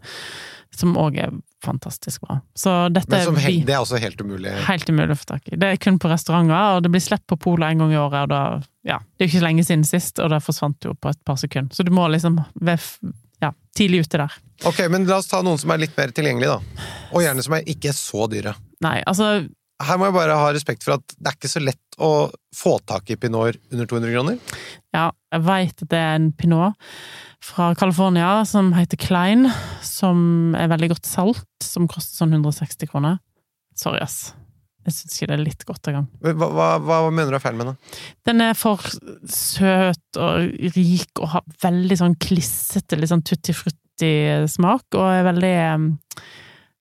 som 0.77 0.97
òg 1.01 1.19
er 1.23 1.35
fantastisk 1.65 2.27
bra. 2.27 2.41
Så 2.55 2.73
dette 2.93 3.11
Men 3.11 3.25
som 3.25 3.39
er 3.41 3.61
det 3.67 3.75
er 3.75 3.83
også 3.83 4.01
helt 4.03 4.21
umulig. 4.21 4.53
Helt 4.69 4.91
umulig 4.91 5.17
å 5.17 5.21
få 5.21 5.29
tak 5.33 5.49
i. 5.49 5.59
Det 5.59 5.71
er 5.73 5.83
kun 5.83 6.01
på 6.03 6.11
restauranter, 6.13 6.77
og 6.77 6.83
det 6.85 6.93
blir 6.95 7.03
sluppet 7.03 7.31
på 7.33 7.39
polet 7.49 7.73
en 7.73 7.85
gang 7.85 7.95
i 7.95 8.01
året, 8.01 8.27
og 8.27 8.35
da 8.35 8.43
Ja, 8.87 9.01
det 9.03 9.25
er 9.25 9.27
jo 9.27 9.33
ikke 9.33 9.41
så 9.41 9.47
lenge 9.49 9.67
siden 9.67 9.87
sist, 9.89 10.21
og 10.23 10.31
det 10.31 10.45
forsvant 10.45 10.85
jo 10.87 10.95
på 10.95 11.11
et 11.11 11.23
par 11.27 11.39
sekunder. 11.41 11.75
Så 11.75 11.83
du 11.87 11.91
må 11.95 12.07
liksom 12.13 12.39
være 12.55 13.13
ja, 13.43 13.53
tidlig 13.77 14.07
ute 14.07 14.21
der. 14.23 14.37
Ok, 14.65 14.85
men 14.93 15.09
la 15.09 15.19
oss 15.21 15.29
ta 15.31 15.43
noen 15.45 15.59
som 15.61 15.73
er 15.75 15.83
litt 15.83 15.97
mer 15.99 16.13
tilgjengelig, 16.15 16.55
da. 16.55 16.89
Og 17.13 17.25
gjerne 17.25 17.45
som 17.45 17.57
er 17.59 17.67
ikke 17.69 17.93
så 17.97 18.29
dyre. 18.31 18.55
Nei, 18.85 19.01
altså 19.09 19.47
Her 19.85 19.99
må 20.01 20.09
jeg 20.09 20.17
bare 20.17 20.37
ha 20.41 20.53
respekt 20.57 20.87
for 20.87 20.97
at 20.97 21.17
det 21.19 21.29
er 21.29 21.37
ikke 21.37 21.51
så 21.53 21.61
lett 21.61 21.99
å 22.01 22.31
få 22.57 22.79
tak 22.89 23.11
i 23.13 23.19
pinot 23.21 23.59
under 23.73 23.89
200 23.89 24.15
kroner. 24.15 24.39
Ja, 24.97 25.11
jeg 25.35 25.45
veit 25.45 25.85
at 25.85 25.91
det 25.93 26.01
er 26.01 26.17
en 26.17 26.31
pinot 26.37 26.89
fra 27.45 27.75
California 27.79 28.31
som 28.49 28.73
heter 28.77 29.01
Klein, 29.01 29.51
som 29.85 30.57
er 30.57 30.73
veldig 30.73 30.95
godt 30.95 31.09
salt, 31.09 31.47
som 31.63 31.89
koster 31.91 32.23
sånn 32.23 32.33
160 32.33 32.89
kroner. 32.89 33.21
Sorry, 33.77 34.01
ass. 34.01 34.33
Jeg 34.87 34.95
syns 34.95 35.17
ikke 35.17 35.29
det 35.29 35.37
er 35.37 35.43
litt 35.43 35.65
godt 35.67 35.89
engang. 35.91 36.07
Hva, 36.23 36.49
hva, 36.55 36.67
hva 36.79 36.99
mener 37.11 37.35
du 37.35 37.37
er 37.41 37.43
feil 37.43 37.57
med 37.59 37.73
den? 37.73 37.79
Den 38.29 38.43
er 38.45 38.57
for 38.57 38.81
søt 39.29 40.21
og 40.23 40.67
rik 40.77 41.21
og 41.21 41.33
har 41.35 41.47
veldig 41.65 41.99
sånn 42.01 42.15
klissete, 42.23 42.97
litt 42.97 43.11
sånn 43.11 43.25
tutti 43.27 43.55
frutti-smak, 43.57 44.87
og 44.95 45.09
er 45.11 45.27
veldig 45.27 45.55
eh, 45.67 45.89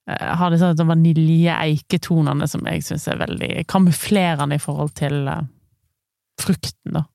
Har 0.05 0.53
disse 0.53 0.67
sånn 0.77 0.91
vanilje-eiketonene 0.91 2.45
som 2.49 2.65
jeg 2.69 2.83
syns 2.85 3.07
er 3.09 3.17
veldig 3.23 3.63
kamuflerende 3.71 4.59
i 4.59 4.61
forhold 4.61 4.93
til 4.99 5.23
eh, 5.31 5.47
frukten, 6.41 6.99
da. 6.99 7.05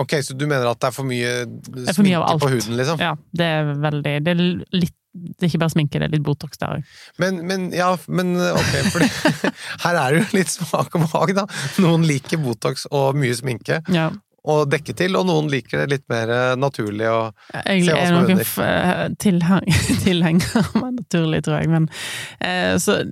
Ok, 0.00 0.14
så 0.24 0.36
du 0.38 0.46
mener 0.46 0.70
at 0.70 0.80
det 0.80 0.88
er 0.88 0.94
for 0.94 1.04
mye 1.04 1.34
sminke 1.44 1.92
for 1.98 2.06
mye 2.06 2.38
på 2.40 2.48
huden, 2.54 2.78
liksom? 2.78 3.02
Ja, 3.02 3.10
det 3.36 3.48
er 3.58 3.70
veldig 3.82 4.12
Det 4.24 4.32
er 4.32 4.40
litt 4.78 4.94
Det 5.10 5.42
er 5.42 5.48
ikke 5.50 5.60
bare 5.64 5.74
sminke, 5.74 5.98
det 5.98 6.06
er 6.06 6.12
litt 6.14 6.24
Botox 6.24 6.60
der 6.62 6.76
òg. 6.78 6.90
Men, 7.18 7.40
men 7.44 7.68
ja, 7.74 7.90
men 8.06 8.30
ok, 8.38 8.72
for 8.94 9.04
her 9.84 9.98
er 9.98 10.14
det 10.14 10.22
jo 10.22 10.38
litt 10.38 10.52
smak 10.54 10.94
og 10.94 11.04
behag, 11.08 11.34
da. 11.42 11.46
Noen 11.82 12.06
liker 12.06 12.38
Botox 12.40 12.86
og 12.94 13.18
mye 13.18 13.34
sminke 13.36 13.82
Ja. 13.90 14.08
Og 14.48 14.70
dekke 14.72 14.94
til, 14.96 15.18
og 15.18 15.26
noen 15.28 15.50
liker 15.52 15.82
det 15.82 15.96
litt 15.96 16.06
mer 16.12 16.30
naturlig 16.56 17.08
å 17.10 17.18
Jeg 17.66 17.84
Se 17.84 17.96
hva 17.96 18.06
som 18.06 18.14
er 18.14 18.14
noen 18.14 18.30
under. 18.36 18.52
Jeg 18.64 18.86
er 18.92 19.18
tilheng, 19.20 19.74
tilhenger 20.06 20.62
av 20.62 20.78
meg 20.80 20.94
naturlig, 21.02 21.42
tror 21.44 21.60
jeg, 21.60 21.72
men 21.74 21.90
eh, 22.40 22.78
Så 22.80 23.02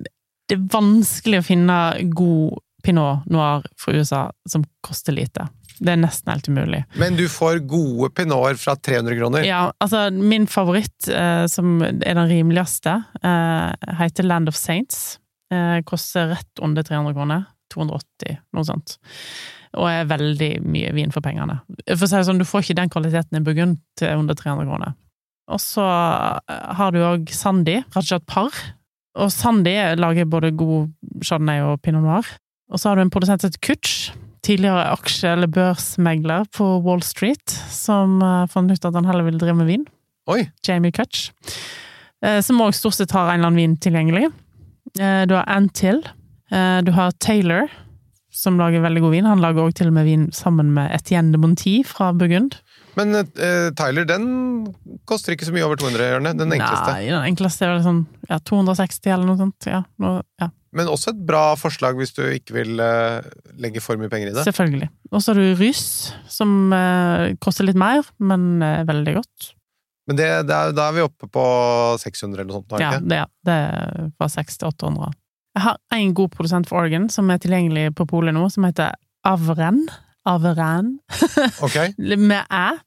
det 0.49 0.57
er 0.57 0.65
vanskelig 0.73 1.43
å 1.43 1.45
finne 1.45 1.77
god 2.17 2.57
pinot 2.83 3.27
noir 3.29 3.65
fra 3.77 3.93
USA 3.93 4.21
som 4.49 4.63
koster 4.85 5.13
lite. 5.13 5.45
Det 5.79 5.93
er 5.93 5.99
nesten 5.99 6.31
helt 6.33 6.47
umulig. 6.51 6.81
Men 6.99 7.15
du 7.15 7.25
får 7.31 7.61
gode 7.69 8.09
pinoter 8.17 8.57
fra 8.59 8.75
300 8.75 9.15
kroner. 9.19 9.45
Ja, 9.47 9.61
altså, 9.79 10.09
min 10.11 10.47
favoritt, 10.51 11.07
eh, 11.07 11.45
som 11.47 11.79
er 11.83 12.17
den 12.17 12.27
rimeligste, 12.27 12.97
eh, 13.23 13.93
heter 14.01 14.27
Land 14.27 14.51
of 14.51 14.57
Saints. 14.59 15.19
Eh, 15.53 15.79
koster 15.87 16.27
rett 16.33 16.61
under 16.61 16.83
300 16.83 17.13
kroner. 17.13 17.45
280, 17.73 18.39
noe 18.57 18.65
sånt. 18.65 18.97
Og 19.77 19.85
er 19.85 20.07
veldig 20.09 20.49
mye 20.65 20.89
vin 20.97 21.11
for 21.13 21.21
pengene. 21.21 21.59
For 21.91 22.07
å 22.07 22.09
si 22.09 22.15
det 22.17 22.25
sånn, 22.25 22.39
du 22.41 22.47
får 22.47 22.63
ikke 22.65 22.79
den 22.79 22.89
kvaliteten 22.89 23.37
i 23.37 23.43
Burgund 23.45 23.77
til 23.99 24.15
under 24.17 24.33
300 24.37 24.65
kroner. 24.65 24.95
Og 25.49 25.61
så 25.61 25.83
eh, 25.85 26.63
har 26.79 26.93
du 26.95 26.99
òg 27.05 27.29
Sandi, 27.33 27.79
Rajat 27.95 28.25
Par. 28.29 28.55
Og 29.19 29.29
Sandi 29.33 29.75
lager 29.97 30.25
både 30.29 30.51
god 30.57 30.89
chardonnay 31.25 31.61
og 31.65 31.79
pinot 31.85 32.01
noir. 32.05 32.25
Og 32.69 32.81
så 32.81 32.89
har 32.91 32.97
du 32.99 33.03
en 33.05 33.13
produsent 33.13 33.41
som 33.41 33.49
heter 33.49 33.61
Kutch, 33.65 34.09
tidligere 34.45 34.87
aksje- 34.93 35.33
eller 35.35 35.49
børsmegler 35.51 36.45
på 36.55 36.67
Wall 36.85 37.01
Street, 37.03 37.49
som 37.73 38.19
uh, 38.23 38.45
fant 38.49 38.71
ut 38.71 38.85
at 38.87 38.95
han 38.95 39.05
heller 39.09 39.25
ville 39.25 39.41
drive 39.41 39.57
med 39.59 39.67
vin. 39.69 39.87
Oi! 40.29 40.43
Jamie 40.65 40.93
Kutch. 40.95 41.29
eh, 42.23 42.39
som 42.45 42.61
òg 42.61 42.73
stort 42.77 42.95
sett 42.97 43.11
har 43.15 43.27
en 43.31 43.39
eller 43.39 43.49
annen 43.49 43.59
vin 43.63 43.75
tilgjengelig. 43.81 44.29
Eh, 44.99 45.23
du 45.29 45.33
har 45.35 45.49
Antill. 45.49 46.01
Eh, 46.53 46.79
du 46.85 46.91
har 46.95 47.11
Taylor, 47.21 47.67
som 48.39 48.59
lager 48.59 48.83
veldig 48.83 49.01
god 49.03 49.15
vin. 49.15 49.27
Han 49.27 49.41
lager 49.43 49.65
òg 49.65 49.73
til 49.75 49.89
og 49.91 49.95
med 49.97 50.07
vin 50.07 50.29
sammen 50.35 50.71
med 50.75 50.93
Etienne 50.95 51.33
de 51.35 51.41
Monti 51.41 51.79
fra 51.87 52.11
Burgund. 52.15 52.55
Men 52.97 53.15
uh, 53.15 53.25
Tyler, 53.77 54.07
den 54.07 54.29
koster 55.09 55.35
ikke 55.35 55.47
så 55.47 55.55
mye 55.55 55.65
over 55.67 55.79
200, 55.79 56.07
gjør 56.13 56.23
den 56.29 56.55
enkleste. 56.55 56.93
Nei, 56.93 57.09
den 57.11 57.27
enkleste 57.27 57.67
er 57.67 57.75
vel 57.75 57.83
sånn 57.85 58.01
ja, 58.29 58.39
260 58.39 59.13
eller 59.15 59.29
noe 59.29 59.41
sånt. 59.41 59.69
Ja, 59.69 59.83
noe, 60.01 60.23
ja. 60.41 60.49
Men 60.75 60.89
også 60.91 61.15
et 61.15 61.21
bra 61.25 61.43
forslag 61.57 61.97
hvis 61.97 62.13
du 62.13 62.21
ikke 62.29 62.59
vil 62.59 62.81
uh, 62.81 63.25
legge 63.59 63.81
for 63.83 63.99
mye 63.99 64.11
penger 64.11 64.31
i 64.31 64.35
det. 64.35 64.47
Selvfølgelig. 64.47 64.89
Og 65.11 65.23
så 65.23 65.33
har 65.33 65.41
du 65.41 65.61
Rys, 65.61 65.85
som 66.29 66.73
uh, 66.75 67.29
koster 67.43 67.67
litt 67.67 67.79
mer, 67.79 68.05
men 68.21 68.51
er 68.65 68.85
veldig 68.89 69.17
godt. 69.19 69.53
Men 70.09 70.17
det, 70.17 70.27
det 70.49 70.55
er, 70.55 70.71
da 70.73 70.87
er 70.89 70.95
vi 70.95 71.05
oppe 71.05 71.27
på 71.29 71.41
600 72.01 72.39
eller 72.39 72.49
noe 72.49 72.63
sånt. 72.63 72.71
nå, 72.73 72.79
Ja, 72.81 72.95
det, 72.97 73.19
det 73.45 73.57
er 73.67 74.13
fra 74.17 74.29
600 74.31 74.55
til 74.57 74.71
800. 74.71 75.18
Jeg 75.59 75.65
har 75.65 75.79
en 75.91 76.13
god 76.15 76.29
produsent 76.31 76.69
for 76.69 76.79
Oregon 76.79 77.09
som 77.11 77.27
er 77.33 77.39
tilgjengelig 77.43 77.89
på 77.99 78.05
polet 78.07 78.31
nå, 78.31 78.45
som 78.47 78.63
heter 78.63 78.93
Avren. 79.27 79.81
Averen. 80.23 80.93
Ok, 81.65 81.75
Med 81.97 82.45
æ. 82.47 82.77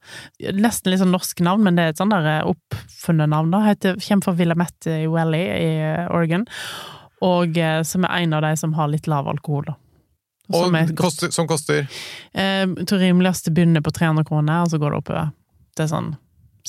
Nesten 0.57 0.89
litt 0.89 1.03
sånn 1.03 1.13
norsk 1.13 1.43
navn, 1.45 1.61
men 1.67 1.77
det 1.77 1.85
er 1.85 1.93
et 1.93 2.01
sånn 2.01 2.13
der 2.13 2.25
eh, 2.31 2.49
oppfunnet 2.49 3.29
navn, 3.29 3.51
da. 3.53 3.59
Heter, 3.67 3.99
kommer 4.01 4.25
fra 4.25 4.33
Willamette 4.39 4.95
Welly 5.11 5.43
i 5.43 5.69
eh, 5.85 6.09
Oregon. 6.09 6.47
Og 7.21 7.61
eh, 7.61 7.83
som 7.85 8.07
er 8.09 8.23
en 8.23 8.33
av 8.39 8.41
de 8.47 8.55
som 8.57 8.73
har 8.73 8.89
litt 8.89 9.05
lav 9.11 9.29
alkohol, 9.29 9.69
da. 9.69 9.77
Som 10.49 10.73
og, 10.81 10.95
koster, 10.99 11.29
som 11.31 11.45
koster 11.47 11.85
Eh, 12.33 12.65
Jeg 12.65 12.89
tror 12.89 12.99
rimeligste 13.05 13.53
begynner 13.53 13.85
på 13.85 13.93
300 13.93 14.25
kroner, 14.25 14.65
og 14.65 14.73
så 14.73 14.81
går 14.81 14.95
det 14.95 15.03
oppover. 15.03 15.29
Det 15.77 15.85
er 15.85 15.93
sånn 15.93 16.15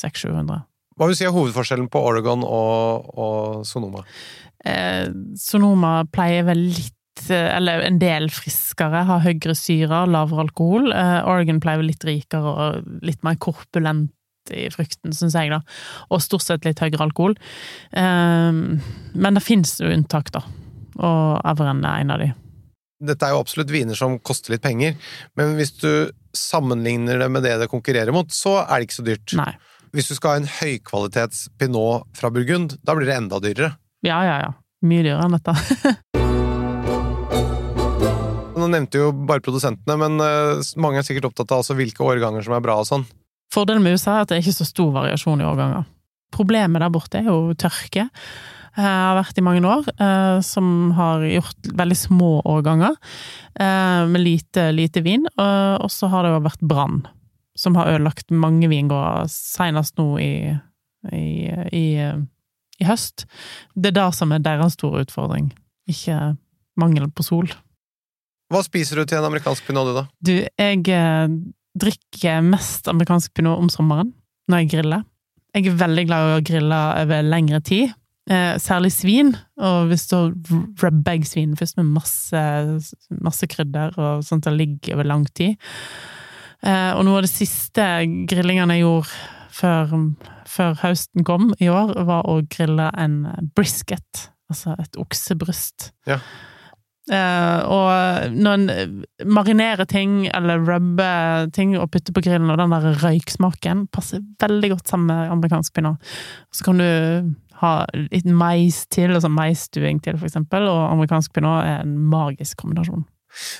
600-700. 0.05 0.61
Hva 0.95 1.07
vil 1.09 1.17
du 1.17 1.19
si 1.19 1.27
er 1.27 1.35
hovedforskjellen 1.35 1.89
på 1.91 2.03
Oregon 2.07 2.45
og, 2.47 3.09
og 3.19 3.65
Sonoma? 3.67 4.05
Eh, 4.65 5.09
Sonoma 5.39 6.05
pleier 6.15 6.47
vel 6.47 6.69
litt 6.71 7.25
eh, 7.29 7.51
eller 7.57 7.83
en 7.89 7.99
del 8.03 8.31
friskere, 8.33 9.05
har 9.09 9.25
høyere 9.25 9.57
syre, 9.59 10.05
lavere 10.11 10.47
alkohol. 10.47 10.93
Eh, 10.95 11.19
Oregon 11.31 11.59
pleier 11.63 11.83
vel 11.83 11.91
litt 11.91 12.07
rikere 12.07 12.53
og 12.53 13.03
litt 13.07 13.25
mer 13.27 13.41
korpulent 13.43 14.13
i 14.55 14.69
frukten, 14.71 15.15
syns 15.17 15.35
jeg, 15.39 15.51
da. 15.51 15.63
Og 16.13 16.23
stort 16.23 16.45
sett 16.45 16.67
litt 16.69 16.83
høyere 16.85 17.03
alkohol. 17.09 17.35
Eh, 17.91 18.55
men 18.55 19.41
det 19.41 19.45
fins 19.45 19.81
jo 19.83 19.91
unntak, 19.91 20.31
da. 20.37 20.45
Og 20.95 21.41
Avren 21.43 21.83
er 21.83 22.05
en 22.05 22.15
av 22.15 22.23
de. 22.23 22.31
Dette 23.05 23.27
er 23.27 23.35
jo 23.35 23.43
absolutt 23.43 23.73
viner 23.75 23.99
som 23.99 24.21
koster 24.23 24.55
litt 24.55 24.63
penger, 24.65 24.95
men 25.37 25.57
hvis 25.59 25.75
du 25.81 25.91
sammenligner 26.35 27.19
det 27.21 27.27
med 27.31 27.43
det 27.47 27.57
det 27.61 27.71
konkurrerer 27.71 28.15
mot, 28.15 28.31
så 28.33 28.61
er 28.63 28.79
det 28.79 28.89
ikke 28.89 29.01
så 29.01 29.07
dyrt. 29.07 29.35
Nei. 29.39 29.53
Hvis 29.95 30.09
du 30.11 30.17
skal 30.19 30.33
ha 30.35 30.41
en 30.43 30.49
høykvalitets 30.51 31.45
pinot 31.61 32.09
fra 32.19 32.31
Burgund, 32.35 32.75
da 32.83 32.97
blir 32.99 33.07
det 33.07 33.15
enda 33.21 33.39
dyrere. 33.43 33.77
Ja, 34.05 34.19
ja, 34.27 34.37
ja. 34.43 34.51
Mye 34.85 35.05
dyrere 35.07 35.29
enn 35.29 35.37
dette. 35.39 35.55
Nå 38.55 38.69
nevnte 38.71 39.01
jo 39.01 39.09
bare 39.27 39.43
produsentene, 39.43 39.97
men 39.99 40.19
eh, 40.23 40.61
mange 40.81 41.01
er 41.01 41.07
sikkert 41.07 41.27
opptatt 41.31 41.51
av 41.55 41.63
altså 41.65 41.75
hvilke 41.79 42.05
årganger 42.07 42.45
som 42.47 42.55
er 42.57 42.63
bra 42.65 42.77
og 42.81 42.87
sånn. 42.89 43.05
Fordelen 43.55 43.83
med 43.85 43.97
USA 43.99 44.17
er 44.19 44.25
at 44.25 44.31
det 44.31 44.37
er 44.39 44.45
ikke 44.45 44.57
så 44.61 44.67
stor 44.69 44.93
variasjon 44.95 45.43
i 45.43 45.47
årganger. 45.49 45.87
Problemet 46.35 46.83
der 46.83 46.93
borte 46.95 47.21
er 47.21 47.29
jo 47.31 47.55
tørke. 47.59 48.07
Jeg 48.75 48.83
har 48.91 49.15
vært 49.21 49.39
i 49.39 49.45
mange 49.47 49.63
år, 49.71 49.87
eh, 50.03 50.39
som 50.43 50.91
har 50.97 51.23
gjort 51.29 51.69
veldig 51.79 51.99
små 51.99 52.31
årganger 52.51 52.95
eh, 53.63 54.01
med 54.11 54.23
lite, 54.23 54.69
lite 54.75 55.03
vin. 55.07 55.27
eh, 55.31 55.75
Og 55.79 55.91
så 55.95 56.11
har 56.11 56.27
det 56.27 56.33
jo 56.35 56.41
vært 56.49 56.65
brann, 56.75 57.05
som 57.65 57.77
har 57.79 57.95
ødelagt 57.95 58.31
mange 58.31 58.69
vingårder, 58.71 59.29
senest 59.33 59.97
nå 60.01 60.09
i, 60.23 60.33
i, 61.11 61.27
i, 61.73 61.85
i 62.81 62.89
høst. 62.89 63.27
Det 63.75 63.93
er 63.93 63.99
det 64.03 64.09
som 64.17 64.35
er 64.35 64.45
deres 64.45 64.77
store 64.79 65.05
utfordring, 65.07 65.51
ikke 65.91 66.35
mangel 66.81 67.09
på 67.15 67.27
sol. 67.27 67.51
Hva 68.53 68.61
spiser 68.67 69.01
du 69.01 69.09
til 69.09 69.19
en 69.19 69.31
amerikansk 69.31 69.67
pinot, 69.67 69.89
du, 69.89 69.97
da? 69.97 70.05
Du, 70.21 70.35
jeg 70.45 70.85
eh, 70.93 71.37
drikker 71.81 72.45
mest 72.45 72.89
amerikansk 72.93 73.35
pinot 73.35 73.63
om 73.63 73.71
sommeren, 73.73 74.13
når 74.51 74.63
jeg 74.63 74.73
griller. 74.77 75.05
Jeg 75.55 75.71
er 75.71 75.79
veldig 75.81 76.05
glad 76.09 76.29
i 76.29 76.35
å 76.37 76.45
grille 76.45 76.81
over 77.01 77.29
lengre 77.31 77.61
tid. 77.65 77.95
Eh, 78.25 78.55
særlig 78.63 78.91
svin, 78.95 79.35
og 79.61 79.91
hvis 79.91 80.07
du 80.09 80.17
rubber 80.81 81.17
jeg 81.17 81.27
svin 81.29 81.57
først 81.61 81.77
med 81.81 81.91
masse, 81.93 82.45
masse 83.21 83.49
krydder, 83.53 83.93
og 84.01 84.25
sånt 84.25 84.47
det 84.49 84.55
ligger 84.57 84.97
over 84.97 85.09
lang 85.11 85.27
tid. 85.37 85.59
Eh, 86.65 86.93
og 86.97 87.05
noe 87.05 87.21
av 87.21 87.27
det 87.27 87.33
siste 87.33 87.85
grillingene 88.31 88.79
jeg 88.79 88.87
gjorde 88.87 89.19
før, 89.55 89.93
før 90.49 90.81
høsten 90.81 91.27
kom 91.27 91.53
i 91.63 91.69
år, 91.73 91.93
var 92.09 92.27
å 92.31 92.41
grille 92.51 92.89
en 92.99 93.21
brisket, 93.57 94.29
altså 94.51 94.75
et 94.81 94.99
oksebryst. 95.01 95.93
Ja. 96.09 96.19
Eh, 97.13 97.61
og 97.69 98.33
når 98.33 98.55
en 98.55 98.95
marinerer 99.29 99.85
ting, 99.85 100.23
eller 100.33 100.63
rubber 100.65 101.51
ting 101.53 101.77
og 101.77 101.91
putter 101.93 102.17
på 102.17 102.25
grillen, 102.25 102.49
og 102.49 102.59
den 102.63 102.73
der 102.73 102.97
røyksmaken 103.03 103.87
passer 103.93 104.25
veldig 104.41 104.73
godt 104.73 104.89
sammen 104.89 105.13
med 105.13 105.35
amerikansk 105.37 105.77
pinot. 105.77 106.15
Så 106.55 106.69
kan 106.71 106.81
du 106.81 107.35
Ha 107.63 107.85
litt 107.95 108.27
mais 108.27 108.81
til, 108.91 109.13
altså 109.15 109.31
maisstuing 109.31 110.01
til, 110.03 110.17
for 110.19 110.27
eksempel, 110.27 110.67
og 110.67 110.89
amerikansk 110.91 111.37
pinot 111.37 111.63
er 111.63 111.85
en 111.85 111.95
magisk 112.11 112.59
kombinasjon. 112.61 113.05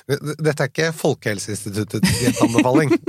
Dette 0.07 0.55
er 0.55 0.71
ikke 0.71 0.91
Folkehelseinstituttets 0.95 2.41
anbefaling. 2.45 2.95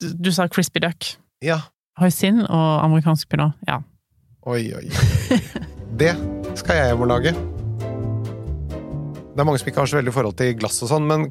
Du, 0.00 0.06
du 0.16 0.30
sa 0.32 0.46
crispy 0.48 0.80
duck. 0.80 1.04
Ja. 1.44 1.58
Hoisin 2.00 2.38
og 2.40 2.68
amerikansk 2.86 3.28
pinot, 3.28 3.52
ja. 3.68 3.82
Oi, 4.48 4.62
oi, 4.72 4.86
oi. 4.88 5.50
Det 6.00 6.14
skal 6.56 6.78
jeg 6.78 6.86
hjem 6.88 7.04
og 7.04 7.10
lage. 7.10 7.34
Det 9.30 9.42
er 9.42 9.44
mange 9.44 9.60
som 9.60 9.68
ikke 9.68 9.82
har 9.82 9.90
så 9.92 9.98
veldig 9.98 10.14
forhold 10.16 10.38
til 10.40 10.54
glass 10.56 10.80
og 10.86 10.88
sånn, 10.94 11.04
men 11.10 11.26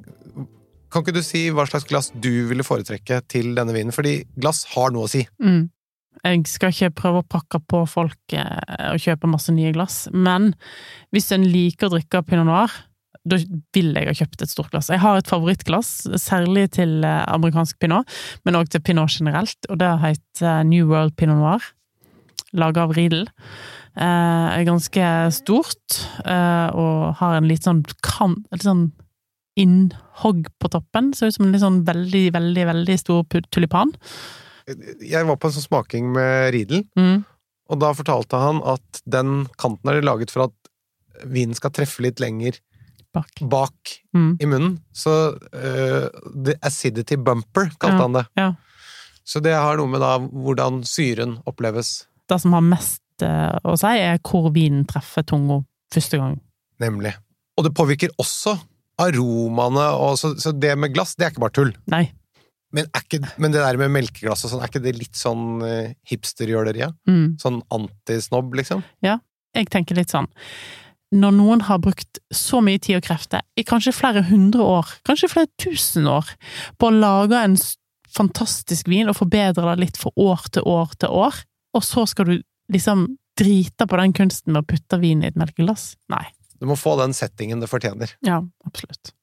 kan 0.89 1.03
ikke 1.03 1.17
du 1.17 1.23
si 1.25 1.47
hva 1.53 1.65
slags 1.69 1.87
glass 1.89 2.11
du 2.13 2.31
ville 2.49 2.65
foretrekke 2.65 3.21
til 3.29 3.51
denne 3.57 3.73
vinen? 3.75 3.93
Fordi 3.93 4.19
glass 4.37 4.63
har 4.75 4.93
noe 4.93 5.09
å 5.09 5.11
si. 5.11 5.23
Mm. 5.41 5.67
Jeg 6.25 6.45
skal 6.51 6.73
ikke 6.73 6.95
prøve 6.97 7.21
å 7.21 7.27
pakke 7.29 7.61
på 7.69 7.83
folk 7.87 8.35
eh, 8.35 8.91
og 8.91 9.01
kjøpe 9.01 9.29
masse 9.29 9.53
nye 9.55 9.71
glass, 9.75 10.03
men 10.11 10.51
hvis 11.15 11.29
en 11.35 11.45
liker 11.47 11.87
å 11.87 11.93
drikke 11.95 12.23
pinot 12.27 12.49
noir, 12.49 12.73
da 13.27 13.39
vil 13.75 13.91
jeg 13.97 14.07
ha 14.07 14.13
kjøpt 14.15 14.45
et 14.45 14.51
stort 14.51 14.71
glass. 14.71 14.89
Jeg 14.89 15.01
har 15.03 15.17
et 15.19 15.27
favorittglass, 15.27 16.07
særlig 16.21 16.69
til 16.77 17.03
eh, 17.03 17.25
amerikansk 17.27 17.79
pinot, 17.79 18.07
men 18.45 18.55
òg 18.59 18.69
til 18.71 18.81
pinot 18.85 19.11
generelt, 19.11 19.57
og 19.69 19.81
det 19.81 19.91
heter 20.05 20.63
New 20.69 20.87
World 20.91 21.17
Pinot 21.19 21.41
Noir, 21.41 21.67
laga 22.53 22.87
av 22.87 22.95
Riedel. 22.97 23.27
Eh, 23.99 24.47
er 24.55 24.63
ganske 24.69 25.11
stort, 25.35 25.99
eh, 26.23 26.69
og 26.71 27.15
har 27.19 27.37
en 27.39 27.49
litt 27.49 27.67
sånn 27.67 27.83
kan... 28.05 28.39
Litt 28.53 28.67
sånn 28.67 28.91
innhogg 29.59 30.45
på 30.61 30.69
toppen. 30.71 31.09
Ser 31.11 31.27
ut 31.27 31.35
som 31.35 31.43
en 31.43 31.51
litt 31.51 31.59
sånn 31.59 31.81
veldig, 31.83 32.29
veldig, 32.31 32.63
veldig 32.69 32.95
stor 33.01 33.25
tulipan. 33.51 33.91
Jeg 35.03 35.25
var 35.27 35.35
på 35.35 35.49
en 35.49 35.55
sånn 35.57 35.65
smaking 35.65 36.13
med 36.15 36.53
Riedel, 36.55 36.85
Mm. 36.95 37.25
og 37.69 37.79
da 37.81 37.89
fortalte 37.97 38.39
han 38.39 38.61
at 38.63 39.01
den 39.03 39.47
kanten 39.59 39.91
er 39.91 39.99
laget 40.05 40.31
for 40.31 40.47
at 40.47 41.25
vinen 41.27 41.57
skal 41.57 41.73
treffe 41.75 41.99
litt 42.05 42.21
lenger 42.23 42.55
Bak. 43.13 43.31
bak 43.41 43.95
Mm. 44.13 44.37
i 44.41 44.45
munnen. 44.45 44.73
Så 44.93 45.11
uh, 45.33 46.07
the 46.45 46.53
acidity 46.65 47.15
bumper, 47.17 47.69
kalte 47.79 47.95
Ja, 47.95 48.01
han 48.05 48.13
det. 48.13 48.25
ja. 48.37 48.49
Så 49.25 49.39
det 49.45 49.53
har 49.53 49.77
noe 49.77 49.87
med 49.89 50.01
da 50.01 50.15
hvordan 50.19 50.83
syren 50.85 51.37
oppleves, 51.49 52.05
Det 52.29 52.39
som 52.41 52.53
har 52.53 52.61
mest 52.65 53.01
uh, 53.25 53.57
å 53.65 53.75
si, 53.77 53.91
er 53.97 54.17
hvor 54.25 54.51
vinen 54.53 54.85
treffer 54.89 55.23
tunga 55.25 55.63
første 55.93 56.17
gang. 56.21 56.39
nemlig. 56.79 57.13
Og 57.57 57.65
det 57.65 57.73
påvirker 57.75 58.09
også 58.21 58.55
aromaene, 58.99 59.87
og 59.97 60.17
så, 60.19 60.33
så 60.39 60.51
det 60.55 60.75
med 60.77 60.93
glass, 60.93 61.15
det 61.15 61.25
er 61.27 61.31
ikke 61.33 61.43
bare 61.45 61.55
tull. 61.55 61.73
Nei. 61.91 62.05
Men, 62.75 62.85
ikke, 62.95 63.19
men 63.41 63.51
det 63.51 63.61
der 63.63 63.77
med 63.81 63.89
melkeglass 63.95 64.45
og 64.45 64.51
sånn, 64.51 64.61
er 64.61 64.69
ikke 64.69 64.83
det 64.83 64.93
litt 64.99 65.17
sånn 65.17 65.61
uh, 65.65 65.89
hipsterjøleriet? 66.09 66.93
Mm. 67.09 67.37
Sånn 67.41 67.61
antisnobb, 67.73 68.53
liksom? 68.59 68.83
Jeg 69.01 69.69
tenker 69.73 69.97
litt 69.97 70.11
sånn 70.13 70.27
Når 71.09 71.31
noen 71.33 71.61
har 71.65 71.79
brukt 71.81 72.19
så 72.29 72.59
mye 72.61 72.77
tid 72.77 72.99
og 72.99 73.05
krefter, 73.07 73.41
i 73.57 73.63
kanskje 73.65 73.95
flere 73.97 74.21
hundre 74.27 74.61
år, 74.61 74.91
kanskje 75.07 75.31
flere 75.31 75.49
tusen 75.57 76.05
år, 76.05 76.27
på 76.77 76.89
å 76.89 76.93
lage 76.93 77.39
en 77.41 77.55
fantastisk 78.13 78.89
vin 78.91 79.09
og 79.09 79.17
forbedre 79.17 79.71
det 79.71 79.79
litt 79.81 79.97
fra 79.97 80.11
år 80.21 80.45
til 80.53 80.67
år 80.69 80.93
til 81.01 81.15
år, 81.23 81.39
og 81.73 81.85
så 81.85 82.05
skal 82.09 82.29
du 82.29 82.35
liksom 82.69 83.07
drite 83.39 83.87
på 83.89 83.97
den 83.97 84.13
kunsten 84.13 84.53
med 84.53 84.61
å 84.61 84.69
putte 84.69 84.99
vin 85.01 85.23
i 85.23 85.31
et 85.31 85.39
melkeglass? 85.39 85.95
Nei. 86.13 86.27
Du 86.61 86.67
må 86.69 86.77
få 86.77 86.93
den 86.99 87.15
settingen 87.17 87.63
det 87.63 87.71
fortjener. 87.71 88.13
Ja, 88.25 88.43
absolutt. 88.69 89.15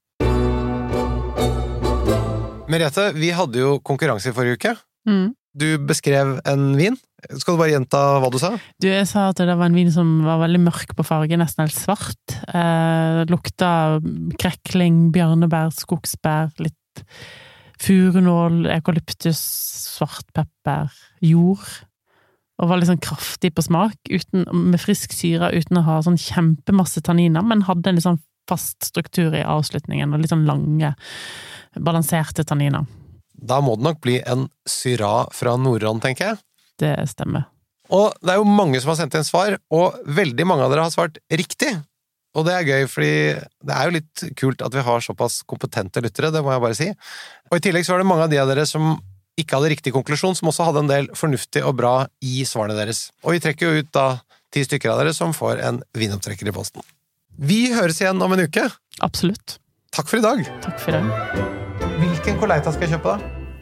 Merete, 2.66 3.12
vi 3.14 3.31
hadde 3.31 3.62
jo 3.62 3.76
konkurranse 3.78 4.33
i 4.33 4.35
forrige 4.35 4.59
uke. 4.59 4.75
Mm. 5.07 5.37
Du 5.55 5.69
beskrev 5.87 6.40
en 6.43 6.73
vin. 6.75 6.99
Skal 7.17 7.57
du 7.57 7.61
bare 7.61 7.73
gjenta 7.73 8.01
hva 8.21 8.29
du 8.31 8.37
sa? 8.39 8.53
Du, 8.83 8.87
jeg 8.91 9.07
sa 9.09 9.31
at 9.31 9.41
det 9.41 9.55
var 9.57 9.71
en 9.71 9.77
vin 9.77 9.89
som 9.93 10.19
var 10.27 10.43
veldig 10.43 10.61
mørk 10.67 10.93
på 10.99 11.07
farge, 11.07 11.39
nesten 11.41 11.65
helt 11.65 11.77
svart. 11.77 12.37
Eh, 12.53 13.23
lukta 13.33 13.71
krekling, 14.39 15.09
bjørnebær, 15.15 15.73
skogsbær, 15.75 16.53
litt 16.61 17.15
furunål, 17.83 18.67
eukalyptus, 18.77 19.41
svartpepper, 19.97 20.93
jord. 21.25 21.65
Og 22.61 22.71
var 22.71 22.81
litt 22.81 22.89
sånn 22.89 23.03
kraftig 23.05 23.52
på 23.57 23.65
smak, 23.65 23.99
uten, 24.09 24.47
med 24.73 24.81
frisk 24.81 25.13
syre, 25.13 25.50
uten 25.57 25.81
å 25.81 25.87
ha 25.89 25.99
sånn 26.05 26.21
kjempemasse 26.21 27.02
tanniner, 27.05 27.45
men 27.45 27.67
hadde 27.69 27.93
en 27.93 27.99
litt 27.99 28.07
sånn 28.07 28.23
fast 28.49 28.87
struktur 28.87 29.35
i 29.37 29.45
avslutningen, 29.45 30.13
og 30.15 30.23
litt 30.23 30.33
sånn 30.33 30.47
lange, 30.49 30.95
balanserte 31.76 32.47
tanniner. 32.49 32.87
Da 33.37 33.61
må 33.61 33.75
det 33.76 33.85
nok 33.85 34.00
bli 34.05 34.21
en 34.25 34.47
Syra 34.69 35.26
fra 35.37 35.57
Nordland, 35.61 36.00
tenker 36.05 36.31
jeg. 36.31 36.41
Det 36.80 36.95
stemmer. 37.10 37.47
Og 37.95 38.15
det 38.21 38.34
er 38.34 38.41
jo 38.41 38.49
mange 38.49 38.80
som 38.82 38.93
har 38.93 38.99
sendt 38.99 39.15
inn 39.15 39.26
svar, 39.26 39.58
og 39.71 40.00
veldig 40.04 40.47
mange 40.49 40.67
av 40.67 40.73
dere 40.73 40.86
har 40.86 40.95
svart 40.95 41.21
riktig. 41.30 41.71
Og 42.36 42.45
det 42.45 42.52
er 42.52 42.69
gøy, 42.69 42.86
fordi 42.91 43.12
det 43.65 43.75
er 43.75 43.86
jo 43.86 43.95
litt 43.95 44.25
kult 44.36 44.65
at 44.65 44.75
vi 44.75 44.84
har 44.84 45.04
såpass 45.04 45.41
kompetente 45.49 46.02
lyttere, 46.04 46.32
det 46.34 46.43
må 46.45 46.52
jeg 46.52 46.65
bare 46.65 46.78
si. 46.78 46.89
Og 47.50 47.58
i 47.58 47.65
tillegg 47.65 47.86
så 47.86 47.95
var 47.95 48.02
det 48.02 48.10
mange 48.10 48.26
av 48.26 48.32
de 48.32 48.41
av 48.43 48.50
dere 48.50 48.67
som 48.69 48.97
ikke 49.41 49.58
hadde 49.58 49.73
riktig 49.73 49.93
konklusjon, 49.93 50.36
som 50.36 50.50
også 50.50 50.67
hadde 50.69 50.82
en 50.84 50.91
del 50.91 51.08
fornuftig 51.17 51.62
og 51.65 51.76
bra 51.80 51.95
i 52.25 52.43
svarene 52.49 52.76
deres. 52.76 53.06
Og 53.25 53.36
vi 53.36 53.43
trekker 53.45 53.69
jo 53.69 53.84
ut 53.84 53.93
da 53.97 54.08
ti 54.52 54.65
stykker 54.65 54.93
av 54.93 55.02
dere 55.02 55.15
som 55.17 55.36
får 55.36 55.60
en 55.65 55.80
vinopptrekker 55.97 56.49
i 56.49 56.56
posten. 56.56 56.84
Vi 57.36 57.67
høres 57.76 58.00
igjen 58.00 58.21
om 58.25 58.32
en 58.32 58.47
uke. 58.49 58.69
Absolutt. 59.04 59.58
Takk 59.97 60.08
for 60.08 60.21
i 60.21 60.25
dag. 60.25 60.45
Takk 60.65 60.80
for 60.80 60.93
i 60.93 61.00
dag. 61.00 61.43
Hvilken 62.00 62.41
Coleita 62.41 62.73
skal 62.73 62.89
jeg 62.89 62.97
kjøpe, 62.97 63.17
da? 63.17 63.36